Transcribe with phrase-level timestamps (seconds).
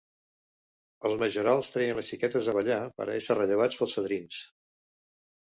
[1.09, 4.43] Els majorals treien les xiques a ballar per a ésser rellevats pels fadrins.